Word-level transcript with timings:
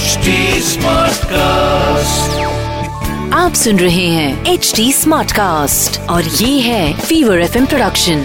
HD 0.00 0.34
Smartcast. 0.64 2.36
आप 3.34 3.54
सुन 3.54 3.78
रहे 3.78 4.06
हैं 4.06 4.46
एच 4.46 4.72
डी 4.76 4.92
स्मार्ट 4.92 5.32
कास्ट 5.32 5.98
और 6.10 6.24
ये 6.24 6.60
है 6.60 6.92
फीवर 7.00 7.40
एफ़ 7.40 7.58
प्रोडक्शन 7.58 8.20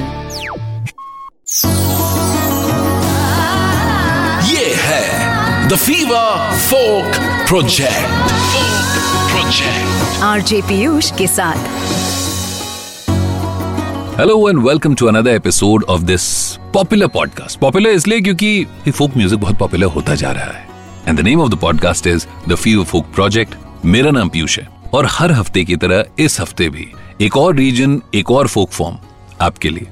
ये 4.50 4.74
है 4.82 5.68
the 5.70 5.76
fever 5.76 6.56
folk 6.68 7.18
project 7.48 8.32
project 9.32 10.22
RJ 10.24 10.62
Piyush 10.62 11.12
के 11.18 11.28
साथ। 11.28 11.68
Hello 14.20 14.38
and 14.50 14.60
welcome 14.68 14.96
to 14.96 15.08
another 15.08 15.32
episode 15.32 15.84
of 15.90 16.02
this 16.02 16.28
popular 16.74 17.08
podcast 17.18 17.60
popular 17.60 17.90
इसलिए 17.90 18.22
क्योंकि 18.22 18.92
फोक 18.92 19.18
म्यूज़िक 19.18 19.40
बहुत 19.40 19.58
पॉपुलर 19.58 19.88
होता 19.98 20.16
जा 20.16 20.32
रहा 20.32 20.46
है। 20.46 20.75
And 21.08 21.20
the 21.20 21.22
name 21.22 21.42
of 21.42 21.50
the 21.50 21.56
podcast 21.56 22.08
is 22.08 22.26
the 22.50 22.56
fever 22.56 22.86
folk 22.86 23.06
project 23.06 23.56
मेरा 23.86 24.12
नाम 24.12 24.30
पीयूष 24.30 24.60
है। 24.60 24.68
और 24.94 25.08
हर 25.12 25.32
हफ़्ते 25.32 25.64
की 25.64 25.76
तरह 25.76 26.06
इस 26.20 26.42
हफ़्ते 26.42 26.70
भी 26.70 26.88
एक 27.22 27.38
और 27.38 27.56
रीजन 27.56 28.02
एक 28.16 28.32
और 28.32 28.48
फोक 28.48 28.70
फॉर्म 28.70 28.98
आपके 29.42 29.70
लिए। 29.70 29.88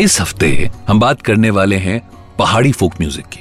इस 0.00 0.20
हफ़्ते 0.20 0.70
हम 0.88 1.00
बात 1.00 1.22
करने 1.22 1.50
वाले 1.50 1.76
हैं 1.76 2.10
पहाड़ी 2.38 2.72
फोक 2.72 2.92
म्यूज़िक 3.00 3.26
की। 3.26 3.40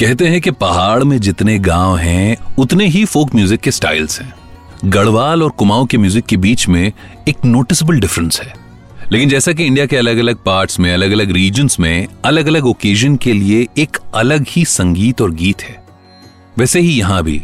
कहते 0.00 0.28
हैं 0.28 0.40
कि 0.40 0.50
पहाड़ 0.50 1.04
में 1.04 1.18
जितने 1.18 1.58
गाँव 1.58 1.96
हैं, 1.96 2.36
उतने 2.58 2.86
ही 2.86 3.04
फोक 3.04 3.34
म्यूज़िक 3.34 3.60
के 3.60 3.70
स्टाइल्स 3.70 4.20
हैं। 4.20 4.34
गढ़वाल 4.84 5.42
और 5.42 5.50
कुमाऊं 5.50 5.86
के 5.86 5.98
म्यूज़िक 5.98 6.26
के 6.26 6.36
बीच 6.36 6.68
में 6.68 6.92
एक 7.28 7.44
नोटिसबल 7.44 8.00
डिफरेंस 8.00 8.40
है। 8.40 8.54
लेकिन 9.12 9.28
जैसा 9.28 9.52
कि 9.52 9.64
इंडिया 9.64 9.86
के 9.86 9.96
अलग 9.96 10.18
अलग 10.18 10.36
पार्ट्स 10.36 10.80
में 10.80 10.94
अलग 10.94 11.12
अलग 11.12 11.30
रीजन्स 11.30 11.80
में 11.80 12.06
अलग 12.24 12.46
अलग 12.46 12.66
ओकेजन 12.66 13.16
के 13.16 13.32
लिए 13.32 13.66
एक 13.78 13.98
अलग 14.14 14.46
ही 14.48 14.64
संगीत 14.64 15.20
और 15.20 15.30
गीत 15.30 15.62
है। 15.62 15.81
वैसे 16.58 16.80
ही 16.80 16.92
यहाँ 16.92 17.22
भी 17.22 17.40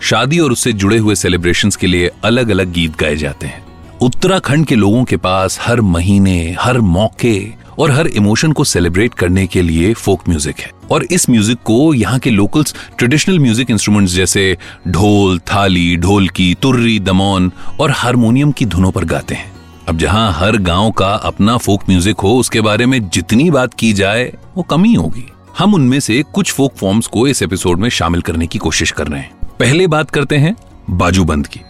शादी 0.00 0.38
और 0.38 0.52
उससे 0.52 0.72
जुड़े 0.72 0.98
हुए 0.98 1.14
सेलिब्रेशंस 1.14 1.76
के 1.76 1.86
लिए 1.86 2.10
अलग 2.24 2.48
अलग 2.48 2.72
गीत 2.72 2.96
गाए 2.98 3.16
जाते 3.16 3.46
हैं। 3.46 3.64
उत्तराखंड 4.02 4.66
के 4.66 4.74
लोगों 4.74 5.04
के 5.04 5.16
पास 5.16 5.58
हर 5.62 5.80
महीने, 5.80 6.56
हर 6.60 6.78
मौके 6.80 7.66
और 7.78 7.90
हर 7.90 8.06
इमोशन 8.06 8.52
को 8.52 8.64
सेलिब्रेट 8.64 9.14
करने 9.14 9.46
के 9.46 9.62
लिए 9.62 9.92
फोक 9.94 10.28
म्यूज़िक 10.28 10.60
है। 10.60 10.70
और 10.90 11.04
इस 11.04 11.28
म्यूज़िक 11.30 11.58
को 11.64 11.94
यहाँ 11.94 12.18
के 12.18 12.30
लोकल्स 12.30 12.74
ट्रेडिशनल 12.98 13.38
म्यूज़िक 13.38 13.70
इंस्ट्रूमेंट्स 13.70 14.14
जैसे 14.14 14.56
ढोल, 14.88 15.38
थाली, 15.38 15.96
ढोलकी, 15.96 16.54
तुर्री, 16.54 16.98
दमौन 17.00 17.50
और 17.80 17.90
हारमोनियम 17.90 18.52
की 18.52 18.66
धुनों 18.66 18.90
पर 18.90 19.04
गाते 19.04 19.34
हैं। 19.34 19.52
अब 19.88 19.98
जहाँ 19.98 20.32
हर 20.32 20.56
गाँव 20.56 20.90
का 20.90 21.12
अपना 21.14 21.56
फोक 21.56 21.88
म्यूज़िक 21.88 22.20
हो, 22.20 22.36
उसके 22.38 22.60
बारे 22.60 22.86
में 22.86 23.08
जितनी 23.08 23.50
बात 23.50 23.74
की 23.74 23.92
जाए, 23.92 24.32
वो 24.56 24.62
कमी 24.62 24.94
होगी। 24.94 25.26
हम 25.58 25.74
उनमें 25.74 26.00
से 26.00 26.24
कुछ 26.32 26.52
फोक 26.52 26.74
फॉर्म्स 26.74 27.06
को 27.06 27.28
इस 27.28 27.42
एपिसोड 27.42 27.78
में 27.78 27.88
शामिल 27.88 28.20
करने 28.20 28.46
की 28.46 28.58
कोशिश 28.58 28.90
कर 28.90 29.06
रहे 29.06 29.20
हैं। 29.20 29.30
पहले 29.60 29.86
बात 29.86 30.10
करते 30.10 30.36
हैं 30.36 30.56
बाजूबंद 30.90 31.46
की। 31.46 31.60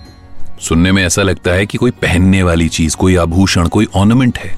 सुनने 0.60 0.92
में 0.92 1.04
ऐसा 1.04 1.22
लगता 1.22 1.50
है 1.50 1.66
कि 1.66 1.78
कोई 1.78 1.90
पहनने 1.90 2.42
वाली 2.42 2.68
चीज़, 2.68 2.96
कोई 2.96 3.16
आभूषण, 3.16 3.68
कोई 3.68 3.86
ऑर्नामेंट 3.94 4.38
है। 4.38 4.56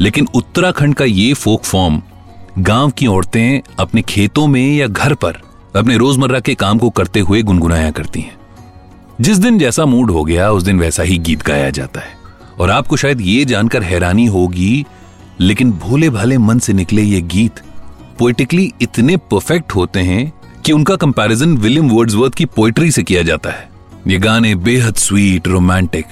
लेकिन 0.00 0.28
उत्तराखंड 0.34 0.94
का 0.94 1.04
ये 1.04 1.34
फोक 1.34 1.64
फॉर्म, 1.64 2.02
गाँव 2.58 2.90
की 2.90 3.06
औरतें 3.06 3.60
अपने 3.78 4.02
खेतों 4.02 4.46
में 4.46 4.76
या 4.76 4.86
घर 4.86 5.14
पर 5.14 5.32
अपने 5.76 5.96
रोज़मर्रा 5.96 6.40
के 6.40 6.54
काम 6.54 6.78
को 6.78 6.90
करते 6.90 7.20
हुए 7.20 7.42
गुनगुनाया 7.42 7.90
करती 7.90 8.20
हैं। 8.20 8.36
जिस 9.20 9.38
दिन 9.38 9.58
जैसा 9.58 9.84
मूड 9.84 10.10
हो 10.10 10.24
गया, 10.24 10.50
उस 10.50 10.62
दिन 10.62 10.78
वैसा 10.78 11.02
ही 11.02 11.18
गीत 11.18 11.42
गाया 11.42 11.70
जाता 11.70 12.00
है। 12.00 12.16
और 12.60 12.70
आपको 12.70 12.96
शायद 12.96 13.20
ये 13.20 13.44
जानकर 13.44 13.82
हैरानी 13.82 14.26
होगी, 14.26 14.86
लेकिन 15.40 15.72
भोले 15.72 16.10
भाले 16.10 16.38
मन 16.38 16.58
से 16.58 16.72
निकले 16.72 17.02
ये 17.02 17.20
गीत 17.20 17.60
पोइटिकली 18.12 18.72
इतने 18.82 19.16
परफेक्ट 19.30 19.74
होते 19.74 20.00
हैं 20.00 20.32
कि 20.64 20.72
उनका 20.72 20.96
कंपैरिजन 20.96 21.56
विलियम 21.56 21.90
वर्ड्सवर्थ 21.90 22.34
की 22.34 22.44
पोइट्री 22.46 22.90
से 22.90 23.02
किया 23.02 23.22
जाता 23.22 23.50
है। 23.50 23.68
ये 24.08 24.18
गाने 24.18 24.54
बेहद 24.56 24.96
स्वीट 24.96 25.48
रोमांटिक 25.48 26.06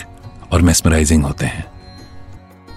और 0.53 0.63
मेस्मराइजिंग 0.63 1.25
होते 1.25 1.47
हैं। 1.47 1.65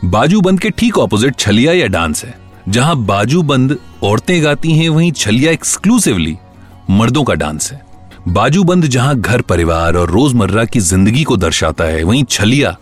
बाजूबंद 0.06 0.60
के 0.60 0.70
ठीक 0.70 0.98
ऑपोजिट 0.98 1.36
छलिया 1.36 1.74
या 1.74 1.88
डांस 1.88 2.24
है, 2.26 2.34
जहाँ 2.70 2.96
बाजूबंद 2.98 3.78
औरतें 4.04 4.44
गाती 4.44 4.72
हैं, 4.72 4.90
वहीं 4.90 5.12
छलिया 5.14 5.52
एक्सक्लूसिवली 5.52 6.38
मर्दों 6.90 7.24
का 7.24 7.34
डांस 7.36 7.72
है। 7.72 7.82
बाजूबंद 8.28 8.86
जहाँ 8.88 9.16
घर 9.16 9.42
परिवार 9.44 9.96
और 9.96 10.12
रोज़मर्रा 10.12 10.66
की 10.66 10.80
ज़िंदगी 10.82 11.24
को 11.24 11.38
दर्शाता 11.38 11.84
है, 11.84 12.04
वहीं 12.04 12.24
छलिया 12.26 12.76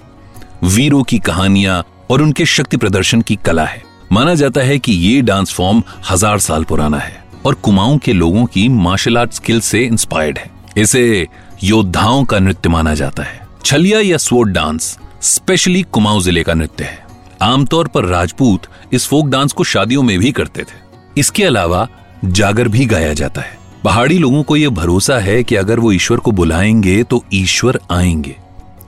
वीरों 0.66 1.04
की 1.04 1.20
कहानियाँ 1.20 1.84
और 2.12 2.22
उनके 2.22 2.46
शक्ति 2.48 2.78
प्रदर्शन 2.78 3.22
की 3.22 3.36
कला 3.36 3.66
है। 3.66 3.82
माना 4.12 4.34
जाता 4.36 4.62
है 4.62 4.78
कि 4.80 4.92
ये 4.92 5.22
डांस 5.22 5.54
फॉर्म 5.54 5.82
हज़ार 6.10 6.40
साल 6.40 6.64
पुराना 6.64 6.98
है 6.98 7.24
और 7.46 7.54
कुमाऊं 7.54 7.98
के 7.98 8.14
लोगों 8.14 8.46
की 8.46 8.68
मार्शल 8.70 9.18
आर्ट 9.18 9.32
स्किल 9.32 9.60
से 9.60 9.84
इंस्पायर्ड 9.84 10.38
है। 10.38 10.50
इसे 10.78 11.28
योद्धाओं 11.64 12.24
का 12.26 12.40
नृत्य 12.40 12.70
माना 12.70 12.94
जाता 12.94 13.24
है। 13.24 13.40
छलिया 13.66 14.00
या 14.00 14.18
स्वोर्ड 14.18 14.52
डांस, 14.54 14.98
स्पेशली 15.22 15.82
कुमाऊं 15.84 16.22
ज़िले 16.22 16.44
का 16.44 16.54
नृत्य 16.54 16.84
है। 16.84 17.06
आमतौर 17.42 17.88
पर 17.88 18.06
राजपूत 18.06 18.68
इस 18.94 19.08
फोक 19.08 19.28
डांस 19.28 19.54
को 19.54 19.64
शादियों 19.64 20.04
में 20.04 20.18
भी 20.20 20.32
करते 20.32 20.64
थे। 20.64 20.80
इसके 21.18 21.44
अलावा 21.44 21.88
जागर 22.26 22.68
भी 22.68 22.86
गाया 22.86 23.14
जाता 23.14 23.42
है। 23.42 23.58
पहाड़ी 23.84 24.18
लोगों 24.18 24.44
को 24.44 24.56
यह 24.56 24.70
भरोसा 24.70 25.20
है 25.20 25.44
कि 25.44 25.56
अगर 25.56 25.80
वो 25.80 25.92
ईश्वर 25.92 26.18
को 26.18 26.32
बुलाएँगे 26.32 27.04
तो 27.04 27.24
ईश्वर 27.34 27.80
आएँगे। 27.92 28.36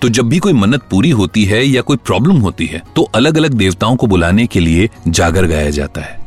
तो 0.04 0.08
जब 0.10 0.28
भी 0.30 0.38
कोई 0.40 0.54
मन्नत 0.54 0.82
पूरी 0.82 1.10
होती 1.10 1.44
है 1.46 1.64
या 1.66 1.82
कोई 1.82 1.98
प्रॉब्लम 1.98 2.38
होती 2.38 2.66
है 2.66 2.82
तो 2.96 3.02
अलग 3.16 3.38
अलग 3.38 3.54
देवताओं 3.54 3.96
को 3.96 4.08
बुलाने 4.08 4.46
के 4.46 4.60
लिए 4.60 4.90
जागर 5.08 5.46
गाया 5.48 5.70
जाता 5.70 6.02
है। 6.02 6.18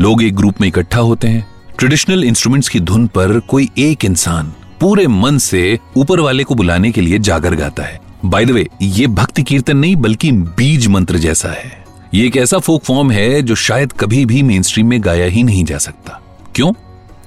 लोग 0.00 0.22
एक 0.22 0.34
ग्रुप 0.36 0.60
में 0.60 0.66
इकट्ठा 0.68 1.00
होते 1.00 1.28
हैं। 1.28 1.46
ट्रेडिशनल 1.78 2.24
इंस्ट्रूमेंट्स 2.24 2.68
की 2.68 2.80
धुन 2.80 3.06
पर 3.06 3.38
कोई 3.40 3.68
एक 3.78 4.04
इंसान 4.04 4.52
पूरे 4.80 5.06
मन 5.06 5.38
से 5.38 5.78
ऊपर 5.96 6.20
वाले 6.20 6.44
को 6.44 6.54
बुलाने 6.54 6.90
के 6.90 7.00
लिए 7.00 7.18
जागर 7.18 7.54
गाता 7.54 7.82
है। 7.82 8.00
बाय 8.24 8.44
द 8.44 8.50
वे 8.50 8.66
ये 8.82 9.06
भक्ति 9.06 9.42
कीर्तन 9.42 9.76
नहीं, 9.76 9.96
बल्कि 9.96 10.32
बीज 10.32 10.86
मंत्र 10.86 11.18
जैसा 11.18 11.48
है। 11.48 11.84
ये 12.14 12.26
एक 12.26 12.36
ऐसा 12.36 12.58
फोक 12.58 12.84
फॉर्म 12.84 13.10
है 13.10 13.42
जो 13.42 13.54
शायद 13.54 13.92
कभी 13.92 14.24
भी 14.24 14.42
मेन 14.42 14.62
स्ट्रीम 14.62 14.86
में 14.86 15.00
गाया 15.04 15.26
ही 15.26 15.42
नहीं 15.42 15.64
जा 15.64 15.78
सकता। 15.78 16.20
क्यों? 16.54 16.72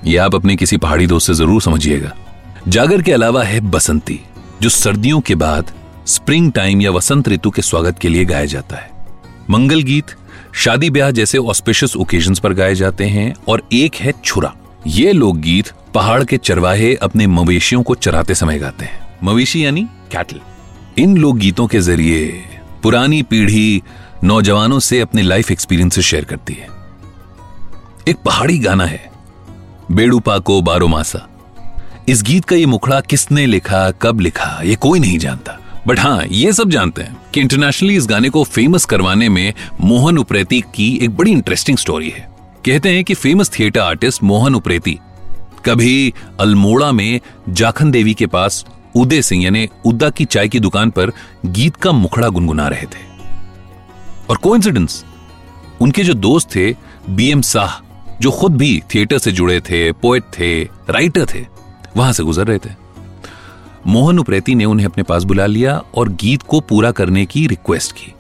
ये 0.06 0.18
आप 0.18 0.36
अपने 0.36 0.56
किसी 0.56 0.78
पहाड़ी 0.78 1.08
दोस्त 1.08 1.28
से 1.28 1.34
ज़रूर 1.34 1.62
समझिएगा। 1.62 2.14
जागर 2.68 3.02
के 3.02 3.12
अलावा 3.12 3.44
है 3.44 3.60
बसंती। 3.62 4.20
जो 4.62 4.70
सर्दियों 4.70 5.20
के 5.22 5.36
बाद 5.36 5.72
स्प्रिंग 6.08 6.52
टाइम 6.52 6.82
या 6.82 6.92
वसंत 6.92 7.30
ऋतु 7.30 7.50
के 7.50 7.62
स्वागत 7.62 8.00
के 8.00 8.10
लिए 8.10 8.26
गाया 8.26 8.46
जाता 8.46 8.76
है। 8.76 8.92
मंगल 9.50 9.82
गीत 9.82 10.06
शादी 10.56 10.90
ब्याह 10.90 11.12
जैसे 11.12 11.38
ऑस्पेशियस 11.38 11.96
ओकेजन 11.96 12.36
पर 12.44 12.54
गाए 12.54 12.76
जाते 12.76 13.06
हैं 13.06 13.34
और 13.48 13.64
एक 13.74 13.96
है 13.96 14.14
छुरा। 14.26 14.54
ये 14.88 15.12
लोकगीत 15.12 15.72
पहाड़ 15.94 16.24
के 16.24 16.38
चरवाहे 16.38 16.96
अपने 16.96 17.28
मवेशियों 17.28 17.84
को 17.84 17.96
चराते 17.96 18.36
समय 18.36 18.60
गाते 18.60 18.86
हैं। 18.86 19.18
मवेशी 19.24 19.66
यानी 19.66 19.82
कैटल 20.12 20.40
इन 20.98 21.18
लोकगीतों 21.18 21.68
के 21.68 21.80
ज़रिए 21.80 22.44
पुरानी 22.84 23.24
पीढ़ी 23.24 23.82
नौजवानों 24.24 24.80
से 24.80 25.00
अपने 25.00 25.22
लाइफ 25.22 25.52
एक्सपीरियंसेस 25.52 26.06
शेयर 26.06 26.26
करती 26.26 26.54
है। 26.54 26.68
एक 28.08 28.18
पहाड़ी 28.18 28.60
गाना 28.60 28.86
है। 28.86 29.12
बेड़ूपा 29.92 30.40
को 30.40 30.62
बारो 30.62 30.88
मासा 30.88 31.28
इस 32.10 32.22
गीत 32.24 32.46
का 32.46 32.56
ये 32.56 32.66
मुखड़ा 32.66 33.00
किसने 33.02 33.46
लिखा, 33.46 33.92
कब 33.92 34.20
लिखा, 34.20 34.62
ये 34.64 34.76
कोई 34.76 35.00
नहीं 35.00 35.18
जानता। 35.18 35.58
बट 35.88 36.00
हाँ 36.00 36.24
ये 36.26 36.54
सब 36.54 36.70
जानते 36.70 37.02
हैं 37.02 37.18
कि 37.34 37.42
इंटरनेशनली 37.42 37.96
इस 37.96 38.08
गाने 38.08 38.30
को 38.30 38.44
फ़ेमस 38.44 38.86
करवाने 38.86 39.30
में 39.30 39.54
मोहन 39.82 40.18
उप्रेती 40.18 40.62
की 40.76 40.96
एक 41.02 41.16
बड़ी 41.18 41.32
इंटरेस्टिंग 41.32 41.78
स्टोरी 41.78 42.10
है। 42.10 42.30
कहते 42.66 42.90
हैं 42.90 43.04
कि 43.04 43.14
famous 43.14 43.52
theatre 43.60 43.80
artist 43.80 44.24
Mohan 44.24 44.56
Upreti 44.56 44.98
कभी 45.66 46.14
अल्मोड़ा 46.40 46.92
में 46.92 47.20
जाखन 47.50 47.92
देवी 47.92 48.14
के 48.14 48.26
पास 48.26 48.66
उदय 48.96 49.22
सिंह, 49.22 49.44
यानी 49.44 49.68
उदा 49.86 50.10
की 50.10 50.26
चाय 50.26 50.48
की 50.48 50.60
दुकान 50.60 50.90
पर 50.90 51.12
गीत 51.46 51.76
का 51.76 51.92
मुखड़ा 51.92 52.30
गुनगुना 52.30 52.68
रहे 52.68 52.86
थे। 52.86 53.10
और 54.30 54.38
कोइंसिडेंस 54.38 55.04
उनके 55.82 56.04
जो 56.04 56.14
दोस्त 56.14 56.56
थे 56.56 56.70
बी 57.10 57.30
एम 57.32 57.42
शाह, 57.42 57.80
जो 58.22 58.32
खुद 58.32 58.58
भी 58.58 58.82
थिएटर 58.96 59.18
से 59.18 59.32
जुड़े 59.32 59.60
थे 59.62 59.92
पोएट 59.92 60.24
थे 60.40 60.64
राइटर 60.90 61.26
थे 61.26 61.46
वहाँ 61.98 62.14
से 62.14 62.24
गुजर 62.24 62.48
रहे 62.48 62.58
थे। 62.58 62.70
मोहन 63.88 64.20
उप्रेती 64.20 64.56
ने 64.56 64.66
उन्हें 64.66 64.88
अपने 64.88 65.04
पास 65.04 65.24
बुला 65.24 65.46
लिया 65.46 65.82
और 65.96 66.10
गीत 66.10 66.42
को 66.42 66.60
पूरा 66.60 66.92
करने 66.92 67.26
की 67.26 67.48
रिक्वेस्ट 67.48 67.92
की। 67.92 68.14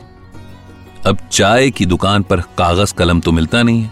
अब 1.06 1.18
चाय 1.32 1.70
की 1.70 1.86
दुकान 1.86 2.24
पर 2.24 2.42
कागज़ 2.42 2.94
कलम 2.94 3.20
तो 3.20 3.32
मिलता 3.32 3.64
नहीं 3.64 3.82
है। 3.82 3.92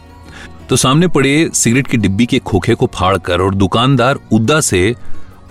तो 0.69 0.75
सामने 0.75 1.07
पड़े 1.07 1.49
सिगरेट 1.53 1.87
की 1.87 1.97
डिब्बी 1.97 2.25
के 2.25 2.39
खोखे 2.39 2.75
को 2.75 2.89
फाड़कर 2.93 3.41
और 3.41 3.55
दुकानदार 3.55 4.19
उद्दा 4.31 4.61
से 4.61 4.95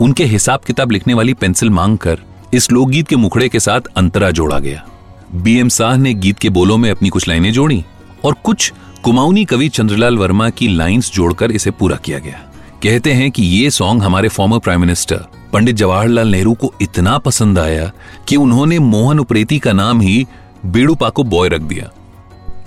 उनके 0.00 0.24
हिसाब 0.24 0.60
किताब 0.60 0.90
लिखने 0.90 1.14
वाली 1.14 1.34
पेंसिल 1.34 1.70
मांगकर 1.70 2.18
इस 2.54 2.72
लोकगीत 2.72 3.08
के 3.08 3.16
मुखड़े 3.16 3.48
के 3.48 3.60
साथ 3.60 3.80
अंतरा 3.96 4.30
जोड़ा 4.30 4.58
गया। 4.58 4.86
बीएम 5.34 5.68
शाह 5.68 5.96
ने 5.96 6.14
गीत 6.14 6.38
के 6.38 6.48
बोलों 6.48 6.76
में 6.76 6.90
अपनी 6.90 7.08
कुछ 7.08 7.28
लाइनें 7.28 7.52
जोड़ी 7.52 7.84
और 8.24 8.32
कुछ 8.32 8.72
कुमाऊनी 9.02 9.44
कवि 9.44 9.68
चंद्रलाल 9.68 10.18
वर्मा 10.18 10.50
की 10.50 10.68
लाइंस 10.68 11.12
जोड़कर 11.12 11.50
इसे 11.50 11.70
पूरा 11.70 11.96
किया 11.96 12.18
गया। 12.18 12.47
कहते 12.82 13.12
हैं 13.12 13.30
कि 13.30 13.42
ये 13.42 13.70
सॉन्ग 13.70 14.02
हमारे 14.02 14.28
former 14.28 14.58
prime 14.58 14.80
minister 14.80 15.24
Pandit 15.52 15.76
Jawaharlal 15.76 16.28
Nehru 16.28 16.52
को 16.54 16.72
इतना 16.82 17.16
पसंद 17.18 17.58
आया 17.58 17.90
कि 18.28 18.36
उन्होंने 18.36 18.78
मोहन 18.78 19.18
उप्रेती 19.18 19.58
का 19.58 19.72
नाम 19.72 20.00
ही 20.00 20.26
बेड़ूपा 20.66 21.08
को 21.08 21.24
बॉय 21.24 21.48
रख 21.48 21.60
दिया। 21.60 21.90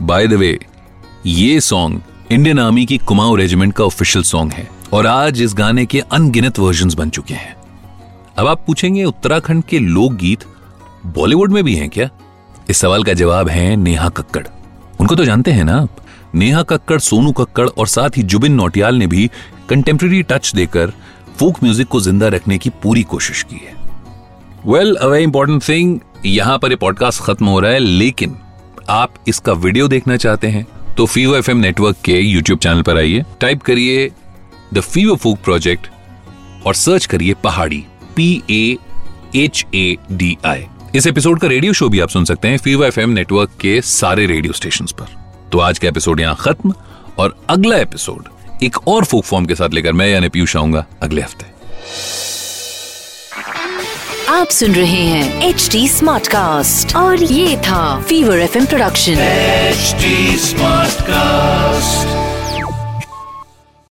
बाय 0.02 0.28
द 0.28 0.34
वे 0.34 0.58
ये 1.26 1.60
सॉन्ग 1.62 2.02
इंडियन 2.32 2.60
आर्मी 2.60 2.86
की 2.86 2.98
कुमाऊं 2.98 3.38
रेजिमेंट 3.38 3.74
का 3.74 3.84
ऑफिशियल 3.84 4.24
सॉन्ग 4.24 4.54
है 4.54 4.68
और 4.94 5.08
आज 5.08 5.42
इस 5.42 5.54
गाने 5.54 5.86
के 5.86 6.00
अनगिनत 6.00 6.60
वर्जन 6.60 6.92
बन 6.98 7.10
चुके 7.10 7.34
हैं। 7.34 7.56
अब 8.38 8.48
आप 8.48 8.64
पूछेंगे, 8.68 9.04
उत्तराखंड 9.04 9.64
के 9.64 9.80
लोकगीत 9.80 10.44
बॉलीवुड 11.06 11.52
में 11.52 11.64
भी 11.64 11.76
हैं 11.76 11.90
क्या? 11.90 12.10
इस 12.70 12.78
सवाल 12.78 13.04
का 13.04 13.14
जवाब 13.14 13.50
है 13.50 13.76
नेहा 13.76 14.10
कक्कड़। 14.10 14.46
उनको 15.00 15.16
तो 15.16 15.26
जानते 15.26 15.52
हैं 15.52 15.64
ना 15.64 15.88
नेहा 16.36 16.62
कक्कड़, 16.64 17.00
सोनू 17.00 17.32
कक्कड़ 17.32 17.68
और 17.68 17.88
साथ 17.88 18.18
ही 18.18 18.24
जुबिन 18.24 18.54
नौटियाल 18.54 18.96
ने 18.96 19.08
भी 19.08 19.30
कंटेम्प्रेरी 19.72 20.22
टच 20.24 20.52
देकर 20.56 20.92
फोक 21.40 21.64
म्यूज़िक 21.64 21.88
को 21.88 22.00
ज़िंदा 22.00 22.28
रखने 22.28 22.58
की 22.58 22.70
पूरी 22.84 23.04
कोशिश 23.04 23.44
की 23.44 23.56
है। 23.56 23.74
Well 24.66 24.96
a 24.96 25.06
very 25.08 25.24
important 25.24 25.62
thing 25.70 26.00
यहाँ 26.26 26.58
पर 26.60 26.76
पॉडकास्ट 26.76 27.22
खत्म 27.22 27.46
हो 27.46 27.60
रहा 27.60 27.72
है, 27.72 27.80
लेकिन 27.80 28.36
आप 28.90 29.14
इसका 29.28 29.54
वीडियो 29.54 29.88
देखना 29.88 30.18
चाहते 30.18 30.48
हैं 30.48 30.66
तो 30.98 31.06
फीवो 31.06 31.36
एफ़ 31.36 31.52
नेटवर्क 31.52 31.98
के 32.06 32.20
यूट्यूब 32.20 32.60
चैनल 32.60 32.82
पर 32.82 32.98
आइए 32.98 33.24
टाइप 33.42 33.62
करिए 33.62 34.12
द 34.74 34.80
फीवो 34.80 35.16
फोक 35.16 35.40
प्रोजेक्ट 35.40 35.88
और 36.66 36.74
सर्च 36.74 37.06
करिए 37.06 37.34
Pahadi 37.44 37.84
P 38.16 38.30
A 38.50 38.78
H 39.36 39.66
A 39.76 39.96
D 40.12 40.38
I 40.46 40.66
इस 40.96 41.08
एपिसोड 41.08 41.40
का 41.40 41.48
रेडियो 41.48 41.74
शो 41.74 41.90
भी 41.90 42.00
आप 42.00 42.10
सुन 42.10 42.26
सकते 42.26 42.48
हैं 42.48 42.58
फीवो 42.58 42.84
एफ़ 42.84 43.00
नेटवर्क 43.00 43.52
के 43.62 43.80
सारे 43.82 44.26
रेडियो 44.26 44.54
स्टेशन 44.54 44.86
पर। 45.00 45.18
तो 45.52 45.60
आज 45.60 45.80
का 45.80 45.88
एपिसोड 45.88 46.20
यहाँ 46.20 46.36
खत्म 46.40 46.74
और 47.20 47.38
अगला 47.50 47.78
एपिसोड 47.78 48.30
एक 48.64 48.88
और 48.88 49.06
फोक 49.06 49.24
फॉर्म 49.24 49.46
के 49.46 49.56
साथ 49.56 49.74
लेकर 49.74 49.94
मैं 49.94 50.08
यानी 50.08 50.30
पीयूष 50.30 50.56
आऊँगा 50.58 50.86
अगले 51.02 51.22
हफ़्ते 51.22 51.50
आप 54.30 54.50
सुन 54.50 54.76
रहे 54.76 55.02
हैं 55.06 55.50
एच 55.50 55.68
डी 55.72 55.88
स्मार्ट 55.88 56.28
कास्ट 56.28 56.96
और 56.96 57.24
ये 57.24 57.58
था 57.58 57.84
fever 58.02 58.40
F 58.40 58.58
production 58.66 59.18
H 59.20 59.96
smart 60.42 61.02
Smartcast. 61.02 62.21